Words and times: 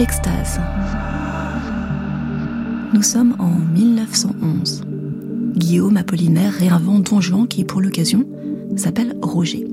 Extase. 0.00 0.58
Nous 2.94 3.02
sommes 3.02 3.36
en 3.38 3.50
1911. 3.50 4.80
Guillaume 5.56 5.98
Apollinaire 5.98 6.54
réinvente 6.54 7.10
Don 7.10 7.20
Juan 7.20 7.46
qui, 7.46 7.64
pour 7.64 7.82
l'occasion, 7.82 8.24
s'appelle 8.76 9.14
Roger. 9.20 9.66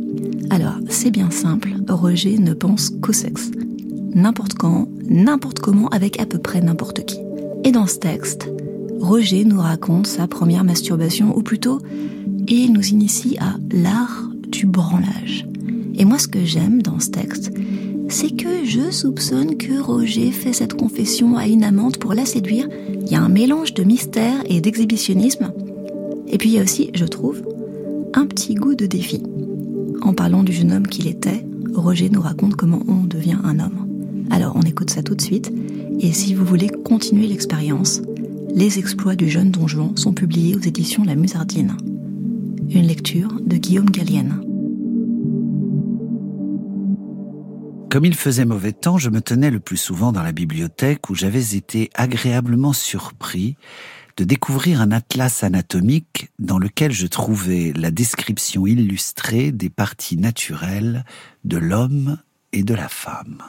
Alors, 0.50 0.80
c'est 0.90 1.12
bien 1.12 1.32
simple, 1.32 1.70
Roger 1.88 2.38
ne 2.40 2.54
pense 2.54 2.90
qu'au 2.90 3.14
sexe. 3.14 3.52
N'importe 4.16 4.56
quand, 4.56 4.90
n'importe 5.08 5.60
comment, 5.60 5.88
avec 5.90 6.20
à 6.20 6.26
peu 6.26 6.40
près 6.40 6.60
n'importe 6.60 7.06
qui. 7.06 7.20
Et 7.64 7.72
dans 7.72 7.88
ce 7.88 7.98
texte, 7.98 8.50
Roger 9.00 9.46
nous 9.46 9.62
raconte 9.62 10.08
sa 10.08 10.28
première 10.28 10.66
masturbation, 10.66 11.38
ou 11.38 11.42
plutôt, 11.42 11.80
il 12.50 12.74
nous 12.74 12.86
initie 12.86 13.38
à 13.40 13.56
l'art 13.72 14.30
du 14.50 14.66
branlage. 14.66 15.48
Et 15.96 16.04
moi, 16.04 16.20
ce 16.20 16.28
que 16.28 16.44
j'aime 16.44 16.82
dans 16.82 17.00
ce 17.00 17.12
texte, 17.12 17.54
c'est 18.10 18.36
que 18.36 18.64
je 18.64 18.92
soupçonne 18.92 19.58
que 19.58 19.80
Roger 19.80 20.32
fait 20.32 20.54
cette 20.54 20.74
confession 20.74 21.38
à 21.38 21.48
une 21.48 21.64
amante 21.64 21.98
pour 21.98 22.14
la 22.14 22.26
séduire. 22.26 22.68
Il 23.02 23.12
y 23.12 23.16
a 23.16 23.22
un 23.22 23.30
mélange 23.30 23.74
de 23.74 23.84
mystère 23.84 24.44
et 24.46 24.62
d'exhibitionnisme. 24.62 25.52
Et 26.28 26.38
puis 26.38 26.50
il 26.50 26.56
y 26.56 26.60
a 26.60 26.64
aussi, 26.64 26.90
je 26.94 27.06
trouve, 27.06 27.42
un 28.14 28.26
petit 28.26 28.56
goût 28.56 28.76
de 28.76 28.86
défi. 28.86 29.24
En 30.02 30.14
parlant 30.14 30.44
du 30.44 30.54
jeune 30.54 30.72
homme 30.72 30.88
qu'il 30.88 31.08
était, 31.08 31.46
Roger 31.74 32.10
nous 32.10 32.22
raconte 32.22 32.56
comment 32.56 32.82
on 32.88 33.04
devient 33.04 33.38
un 33.44 33.60
homme. 33.60 33.88
Alors 34.30 34.56
on 34.56 34.62
écoute 34.62 34.90
ça 34.90 35.04
tout 35.04 35.16
de 35.16 35.22
suite, 35.22 35.52
et 36.00 36.12
si 36.12 36.34
vous 36.34 36.46
voulez 36.46 36.70
continuer 36.70 37.28
l'expérience, 37.28 38.02
les 38.54 38.80
exploits 38.80 39.16
du 39.16 39.30
jeune 39.30 39.52
Don 39.52 39.68
Juan 39.68 39.96
sont 39.96 40.14
publiés 40.14 40.56
aux 40.56 40.60
éditions 40.60 41.04
La 41.04 41.16
Musardine. 41.16 41.78
Une 42.70 42.88
lecture 42.88 43.34
de 43.46 43.58
Guillaume 43.58 43.90
Gallienne. 43.90 44.42
Comme 47.90 48.04
il 48.04 48.16
faisait 48.16 48.44
mauvais 48.44 48.74
temps, 48.74 48.98
je 48.98 49.10
me 49.10 49.22
tenais 49.22 49.50
le 49.50 49.62
plus 49.62 49.78
souvent 49.78 50.12
dans 50.12 50.22
la 50.22 50.34
bibliothèque 50.34 51.10
où 51.10 51.16
j'avais 51.16 51.56
été 51.56 51.90
agréablement 51.94 52.74
surpris 52.74 53.56
de 54.18 54.26
découvrir 54.26 54.82
un 54.82 54.92
atlas 54.92 55.44
anatomique 55.44 56.30
dans 56.38 56.60
lequel 56.60 56.92
je 56.92 57.08
trouvais 57.08 57.72
la 57.74 57.90
description 57.90 58.68
illustrée 58.68 59.54
des 59.54 59.70
parties 59.70 60.18
naturelles 60.18 61.06
de 61.46 61.58
l'homme 61.58 62.18
et 62.52 62.64
de 62.64 62.74
la 62.74 62.90
femme. 62.90 63.42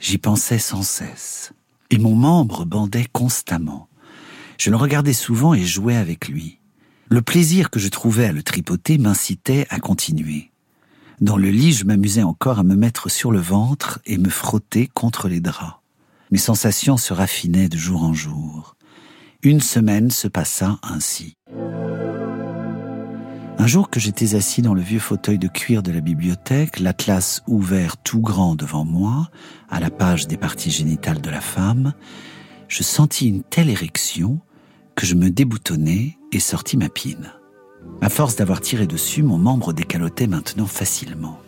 J'y 0.00 0.18
pensais 0.18 0.58
sans 0.58 0.82
cesse, 0.82 1.52
et 1.90 1.98
mon 1.98 2.16
membre 2.16 2.64
bandait 2.64 3.06
constamment. 3.12 3.88
Je 4.58 4.70
le 4.70 4.76
regardais 4.76 5.12
souvent 5.12 5.54
et 5.54 5.64
jouais 5.64 5.96
avec 5.96 6.26
lui. 6.26 6.58
Le 7.08 7.22
plaisir 7.22 7.70
que 7.70 7.78
je 7.78 7.88
trouvais 7.88 8.26
à 8.26 8.32
le 8.32 8.42
tripoter 8.42 8.98
m'incitait 8.98 9.66
à 9.70 9.78
continuer. 9.78 10.50
Dans 11.20 11.36
le 11.36 11.50
lit, 11.50 11.72
je 11.72 11.84
m'amusais 11.84 12.22
encore 12.22 12.58
à 12.58 12.64
me 12.64 12.74
mettre 12.74 13.08
sur 13.08 13.30
le 13.30 13.38
ventre 13.38 14.00
et 14.04 14.18
me 14.18 14.28
frotter 14.28 14.88
contre 14.92 15.28
les 15.28 15.40
draps. 15.40 15.78
Mes 16.30 16.38
sensations 16.38 16.96
se 16.96 17.12
raffinaient 17.12 17.68
de 17.68 17.76
jour 17.76 18.02
en 18.02 18.12
jour. 18.12 18.76
Une 19.42 19.60
semaine 19.60 20.10
se 20.10 20.26
passa 20.26 20.78
ainsi. 20.82 21.36
Un 23.56 23.66
jour 23.66 23.88
que 23.88 24.00
j'étais 24.00 24.34
assis 24.34 24.62
dans 24.62 24.74
le 24.74 24.80
vieux 24.80 24.98
fauteuil 24.98 25.38
de 25.38 25.46
cuir 25.46 25.82
de 25.82 25.92
la 25.92 26.00
bibliothèque, 26.00 26.80
l'atlas 26.80 27.42
ouvert 27.46 27.96
tout 27.96 28.20
grand 28.20 28.56
devant 28.56 28.84
moi, 28.84 29.30
à 29.70 29.78
la 29.78 29.90
page 29.90 30.26
des 30.26 30.36
parties 30.36 30.70
génitales 30.70 31.20
de 31.20 31.30
la 31.30 31.40
femme, 31.40 31.92
je 32.68 32.82
sentis 32.82 33.28
une 33.28 33.44
telle 33.44 33.70
érection 33.70 34.40
que 34.96 35.06
je 35.06 35.14
me 35.14 35.30
déboutonnai 35.30 36.18
et 36.32 36.40
sortis 36.40 36.76
ma 36.76 36.88
pine. 36.88 37.32
À 38.00 38.08
force 38.08 38.36
d'avoir 38.36 38.60
tiré 38.60 38.86
dessus, 38.86 39.22
mon 39.22 39.38
membre 39.38 39.72
décalotait 39.72 40.26
maintenant 40.26 40.66
facilement. 40.66 41.40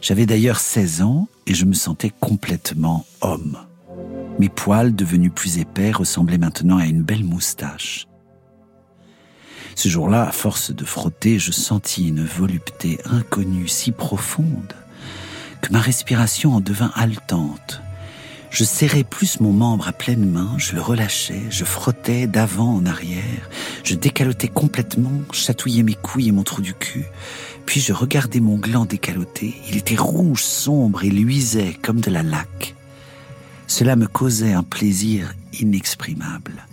J'avais 0.00 0.26
d'ailleurs 0.26 0.60
16 0.60 1.02
ans 1.02 1.28
et 1.46 1.54
je 1.54 1.64
me 1.64 1.74
sentais 1.74 2.12
complètement 2.20 3.06
homme. 3.20 3.58
Mes 4.38 4.48
poils, 4.48 4.94
devenus 4.94 5.32
plus 5.34 5.58
épais, 5.58 5.90
ressemblaient 5.90 6.38
maintenant 6.38 6.78
à 6.78 6.86
une 6.86 7.02
belle 7.02 7.24
moustache. 7.24 8.06
Ce 9.74 9.88
jour-là, 9.88 10.28
à 10.28 10.32
force 10.32 10.72
de 10.72 10.84
frotter, 10.84 11.38
je 11.38 11.52
sentis 11.52 12.08
une 12.08 12.24
volupté 12.24 12.98
inconnue 13.04 13.68
si 13.68 13.92
profonde 13.92 14.74
que 15.60 15.72
ma 15.72 15.80
respiration 15.80 16.54
en 16.54 16.60
devint 16.60 16.92
haletante. 16.94 17.82
Je 18.50 18.64
serrais 18.64 19.04
plus 19.04 19.40
mon 19.40 19.52
membre 19.52 19.88
à 19.88 19.92
pleine 19.92 20.28
main, 20.28 20.54
je 20.58 20.74
le 20.74 20.80
relâchais, 20.80 21.42
je 21.50 21.64
frottais 21.64 22.26
d'avant 22.26 22.74
en 22.74 22.84
arrière, 22.84 23.48
je 23.90 23.96
décalotais 23.96 24.46
complètement, 24.46 25.10
chatouillais 25.32 25.82
mes 25.82 25.96
couilles 25.96 26.28
et 26.28 26.32
mon 26.32 26.44
trou 26.44 26.62
du 26.62 26.74
cul, 26.74 27.06
puis 27.66 27.80
je 27.80 27.92
regardais 27.92 28.38
mon 28.38 28.56
gland 28.56 28.84
décaloté, 28.84 29.56
il 29.68 29.76
était 29.76 29.96
rouge, 29.96 30.44
sombre 30.44 31.02
et 31.02 31.10
luisait 31.10 31.76
comme 31.82 32.00
de 32.00 32.08
la 32.08 32.22
laque. 32.22 32.76
Cela 33.66 33.96
me 33.96 34.06
causait 34.06 34.52
un 34.52 34.62
plaisir 34.62 35.34
inexprimable. 35.58 36.68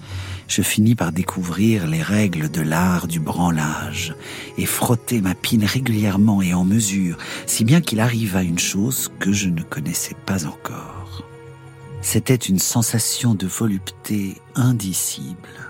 Je 0.47 0.61
finis 0.61 0.93
par 0.93 1.11
découvrir 1.11 1.87
les 1.87 2.03
règles 2.03 2.51
de 2.51 2.61
l'art 2.61 3.07
du 3.07 3.19
branlage 3.19 4.13
et 4.59 4.67
frotter 4.67 5.19
ma 5.19 5.33
pine 5.33 5.65
régulièrement 5.65 6.43
et 6.43 6.53
en 6.53 6.65
mesure, 6.65 7.17
si 7.47 7.65
bien 7.65 7.81
qu'il 7.81 7.99
arriva 7.99 8.43
une 8.43 8.59
chose 8.59 9.11
que 9.19 9.31
je 9.31 9.49
ne 9.49 9.63
connaissais 9.63 10.15
pas 10.27 10.45
encore. 10.45 11.23
C'était 12.03 12.35
une 12.35 12.59
sensation 12.59 13.33
de 13.33 13.47
volupté 13.47 14.35
indicible 14.53 15.67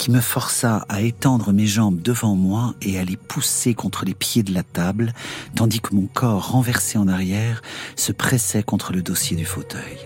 qui 0.00 0.10
me 0.10 0.22
força 0.22 0.86
à 0.88 1.02
étendre 1.02 1.52
mes 1.52 1.66
jambes 1.66 2.00
devant 2.00 2.34
moi 2.34 2.74
et 2.80 2.98
à 2.98 3.04
les 3.04 3.18
pousser 3.18 3.74
contre 3.74 4.06
les 4.06 4.14
pieds 4.14 4.42
de 4.42 4.54
la 4.54 4.62
table, 4.62 5.12
tandis 5.54 5.80
que 5.80 5.94
mon 5.94 6.06
corps 6.06 6.52
renversé 6.52 6.96
en 6.96 7.06
arrière 7.06 7.60
se 7.96 8.10
pressait 8.10 8.62
contre 8.62 8.94
le 8.94 9.02
dossier 9.02 9.36
du 9.36 9.44
fauteuil. 9.44 9.98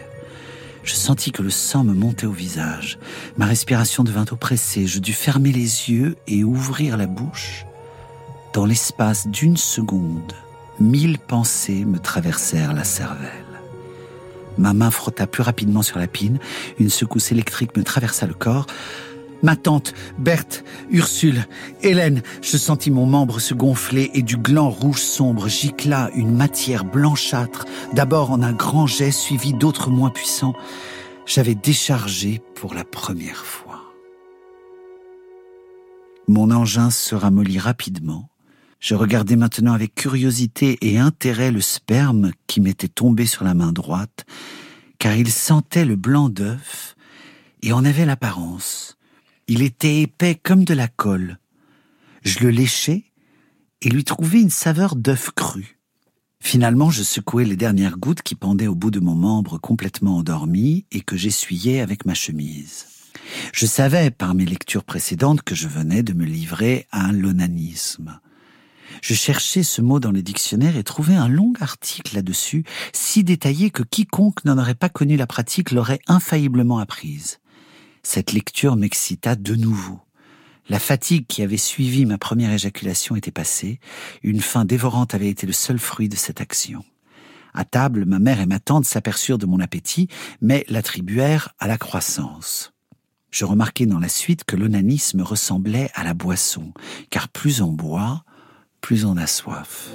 Je 0.83 0.95
sentis 0.95 1.31
que 1.31 1.43
le 1.43 1.51
sang 1.51 1.85
me 1.85 1.95
montait 1.95 2.27
au 2.27 2.33
visage. 2.33 2.99
Ma 3.37 3.47
respiration 3.47 4.03
devint 4.03 4.25
oppressée. 4.33 4.89
Je 4.89 4.99
dus 4.99 5.13
fermer 5.13 5.53
les 5.53 5.93
yeux 5.93 6.17
et 6.27 6.43
ouvrir 6.43 6.97
la 6.97 7.07
bouche. 7.07 7.65
Dans 8.53 8.67
l'espace 8.67 9.29
d'une 9.29 9.57
seconde, 9.57 10.33
mille 10.81 11.21
pensées 11.21 11.85
me 11.85 12.01
traversèrent 12.01 12.73
la 12.73 12.85
cervelle. 12.85 13.31
Ma 14.59 14.73
main 14.73 14.91
frotta 14.91 15.29
plus 15.29 15.45
rapidement 15.45 15.83
sur 15.83 16.01
la 16.01 16.09
pine. 16.09 16.41
Une 16.81 16.91
secousse 16.91 17.31
électrique 17.31 17.77
me 17.77 17.85
traversa 17.85 18.27
le 18.27 18.35
corps. 18.35 18.67
Ma 19.43 19.57
tante, 19.57 19.95
Berthe, 20.19 20.65
Ursule, 20.91 21.47
Hélène, 21.83 22.23
je 22.41 22.57
sentis 22.57 22.91
mon 22.91 23.07
membre 23.07 23.41
se 23.41 23.55
gonfler 23.55 24.11
et 24.15 24.23
du 24.23 24.37
gland 24.37 24.71
rouge 24.71 25.01
sombre 25.01 25.49
gicla 25.49 26.11
une 26.15 26.35
matière 26.35 26.85
blanchâtre, 26.85 27.67
d'abord 27.93 28.31
en 28.31 28.43
un 28.43 28.53
grand 28.53 28.87
jet 28.87 29.11
suivi 29.11 29.53
d'autres 29.53 29.91
moins 29.91 30.11
puissants. 30.11 30.55
J'avais 31.27 31.55
déchargé 31.55 32.41
pour 32.55 32.75
la 32.75 32.85
première 32.85 33.45
fois. 33.45 33.83
Mon 36.27 36.51
engin 36.51 36.91
se 36.91 37.15
ramollit 37.15 37.59
rapidement. 37.59 38.31
Je 38.81 38.95
regardais 38.95 39.37
maintenant 39.37 39.73
avec 39.73 39.95
curiosité 39.95 40.79
et 40.81 40.99
intérêt 40.99 41.51
le 41.51 41.61
sperme 41.61 42.33
qui 42.47 42.61
m'était 42.61 42.89
tombé 42.89 43.27
sur 43.27 43.45
la 43.45 43.55
main 43.55 43.73
droite, 43.73 44.25
car 44.99 45.17
il 45.17 45.31
sentait 45.31 45.85
le 45.85 45.97
blanc 45.97 46.29
d'œuf 46.29 46.95
et 47.63 47.73
en 47.73 47.85
avait 47.85 48.07
l'apparence. 48.07 48.97
Il 49.47 49.61
était 49.61 50.01
épais 50.01 50.41
comme 50.43 50.65
de 50.65 50.73
la 50.73 50.89
colle. 50.89 51.39
Je 52.23 52.41
le 52.41 52.51
léchais 52.51 53.05
et 53.83 53.91
lui 53.91 54.05
trouvais 54.05 54.41
une 54.41 54.51
saveur 54.51 54.97
d'œuf 54.97 55.31
cru. 55.37 55.79
Finalement, 56.41 56.91
je 56.91 57.03
secouai 57.03 57.45
les 57.45 57.57
dernières 57.57 57.99
gouttes 57.99 58.23
qui 58.23 58.35
pendaient 58.35 58.67
au 58.67 58.75
bout 58.75 58.91
de 58.91 59.01
mon 59.01 59.15
membre 59.15 59.59
complètement 59.59 60.17
endormi 60.17 60.87
et 60.93 61.03
que 61.03 61.17
j'essuyais 61.17 61.81
avec 61.81 62.07
ma 62.07 62.15
chemise. 62.15 62.87
Je 63.53 63.67
savais 63.67 64.11
par 64.11 64.35
mes 64.35 64.47
lectures 64.47 64.85
précédentes 64.85 65.43
que 65.43 65.55
je 65.55 65.69
venais 65.69 66.03
de 66.03 66.15
me 66.15 66.25
livrer 66.25 66.87
à 66.91 67.05
un 67.05 67.13
lonanisme. 67.13 68.21
Je 69.03 69.13
cherchais 69.13 69.63
ce 69.63 69.83
mot 69.83 70.01
dans 70.01 70.13
le 70.13 70.23
dictionnaire 70.23 70.77
et 70.77 70.85
trouvais 70.85 71.17
un 71.17 71.29
long 71.29 71.53
article 71.61 72.15
là-dessus, 72.15 72.65
si 72.93 73.25
détaillé 73.25 73.71
que 73.71 73.83
quiconque 73.83 74.45
n'en 74.47 74.57
aurait 74.57 74.75
pas 74.75 74.89
connu 74.89 75.17
la 75.17 75.27
pratique 75.27 75.71
l'aurait 75.71 76.01
infailliblement 76.07 76.79
apprise. 76.79 77.41
Cette 78.05 78.33
lecture 78.33 78.77
m'excita 78.77 79.35
de 79.35 79.55
nouveau. 79.55 79.99
La 80.69 80.79
fatigue 80.79 81.27
qui 81.27 81.43
avait 81.43 81.57
suivi 81.57 82.05
ma 82.05 82.19
première 82.19 82.53
éjaculation 82.53 83.17
était 83.17 83.31
passée, 83.31 83.81
une 84.23 84.41
faim 84.41 84.67
dévorante 84.67 85.15
avait 85.15 85.31
été 85.31 85.47
le 85.47 85.55
seul 85.55 85.79
fruit 85.79 86.11
de 86.11 86.15
cette 86.15 86.41
action. 86.41 86.85
À 87.55 87.65
table, 87.65 88.05
ma 88.05 88.19
mère 88.19 88.41
et 88.41 88.47
ma 88.47 88.61
tante 88.61 88.85
s'aperçurent 88.85 89.39
de 89.39 89.47
mon 89.47 89.59
appétit, 89.59 90.09
mais 90.43 90.67
l'attribuèrent 90.69 91.55
à 91.59 91.67
la 91.67 91.79
croissance. 91.79 92.73
Je 93.31 93.47
remarquai 93.47 93.87
dans 93.87 93.99
la 93.99 94.09
suite 94.09 94.45
que 94.45 94.55
l'onanisme 94.55 95.23
ressemblait 95.23 95.91
à 95.95 96.05
la 96.05 96.15
boisson, 96.15 96.73
car 97.11 97.29
plus 97.29 97.63
on 97.63 97.73
boit, 97.73 98.23
plus 98.83 99.07
on 99.07 99.17
a 99.17 99.27
soif. 99.27 99.89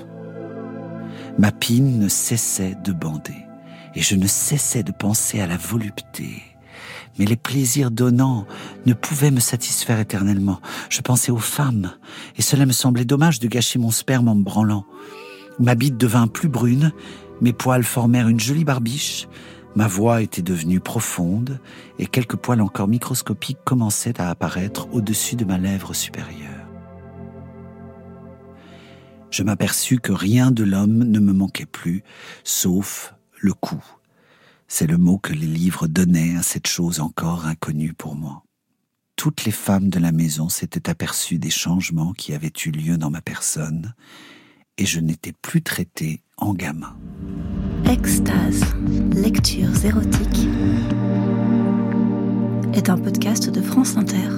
Ma 1.38 1.52
pine 1.52 2.00
ne 2.00 2.10
cessait 2.10 2.76
de 2.84 2.92
bander, 2.92 3.46
et 3.94 4.02
je 4.02 4.16
ne 4.16 4.28
cessais 4.28 4.84
de 4.84 4.92
penser 4.92 5.40
à 5.40 5.48
la 5.48 5.58
volupté. 5.58 6.42
Mais 7.20 7.26
les 7.26 7.36
plaisirs 7.36 7.92
donnants 7.92 8.48
ne 8.86 8.94
pouvaient 8.94 9.30
me 9.30 9.40
satisfaire 9.40 10.00
éternellement. 10.00 10.62
Je 10.90 11.02
pensais 11.02 11.32
aux 11.32 11.38
femmes, 11.38 11.92
et 12.38 12.42
cela 12.42 12.66
me 12.66 12.72
semblait 12.72 13.06
dommage 13.06 13.40
de 13.40 13.48
gâcher 13.48 13.78
mon 13.78 13.92
sperme 13.92 14.30
en 14.30 14.36
me 14.36 14.44
branlant. 14.44 14.86
Ma 15.60 15.76
bite 15.76 15.98
devint 15.98 16.28
plus 16.28 16.48
brune, 16.48 16.94
mes 17.42 17.54
poils 17.54 17.84
formèrent 17.84 18.30
une 18.30 18.40
jolie 18.40 18.66
barbiche, 18.66 19.28
Ma 19.76 19.88
voix 19.88 20.22
était 20.22 20.42
devenue 20.42 20.80
profonde 20.80 21.60
et 22.00 22.08
quelques 22.08 22.36
poils 22.36 22.62
encore 22.62 22.88
microscopiques 22.88 23.60
commençaient 23.64 24.20
à 24.20 24.30
apparaître 24.30 24.88
au-dessus 24.92 25.36
de 25.36 25.46
ma 25.46 25.58
lèvre 25.58 25.94
supérieure. 25.94 26.68
Je 29.30 29.44
m'aperçus 29.44 30.00
que 30.00 30.12
rien 30.12 30.50
de 30.50 30.64
l'homme 30.64 31.04
ne 31.04 31.20
me 31.20 31.34
manquait 31.34 31.68
plus, 31.68 32.04
sauf 32.44 33.14
le 33.38 33.54
cou. 33.54 33.82
C'est 34.72 34.86
le 34.86 35.00
mot 35.00 35.18
que 35.18 35.34
les 35.34 35.48
livres 35.48 35.88
donnaient 35.88 36.38
à 36.38 36.44
cette 36.44 36.68
chose 36.68 37.00
encore 37.00 37.48
inconnue 37.48 37.94
pour 37.94 38.16
moi. 38.16 38.44
Toutes 39.16 39.44
les 39.44 39.52
femmes 39.52 39.90
de 39.90 40.00
la 40.00 40.12
maison 40.12 40.48
s'étaient 40.48 40.90
aperçues 40.90 41.40
des 41.40 41.50
changements 41.50 42.14
qui 42.14 42.34
avaient 42.34 42.54
eu 42.66 42.70
lieu 42.70 42.98
dans 42.98 43.10
ma 43.10 43.20
personne, 43.20 43.96
et 44.78 44.86
je 44.86 45.00
n'étais 45.00 45.34
plus 45.34 45.64
traité 45.64 46.22
en 46.38 46.54
gamin. 46.54 46.96
Extase, 47.86 48.64
lectures 49.12 49.84
érotiques, 49.84 50.48
est 52.74 52.90
un 52.90 52.98
podcast 52.98 53.50
de 53.50 53.62
France 53.62 53.98
Inter. 53.98 54.30